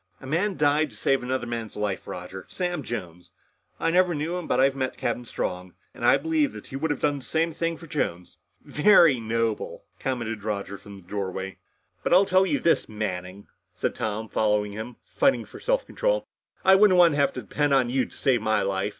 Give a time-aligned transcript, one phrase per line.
[0.19, 2.47] "A man died to save another man's life, Roger.
[2.49, 3.33] Sam Jones.
[3.79, 4.47] I never knew him.
[4.47, 7.53] But I've met Captain Strong, and I believe that he would have done the same
[7.53, 11.59] thing for Jones." "Very noble," commented Roger from the doorway.
[12.01, 13.45] "But I'll tell you this, Manning,"
[13.75, 16.27] said Tom, following him, fighting for self control,
[16.65, 18.89] "I wouldn't want to have to depend on you to save my life.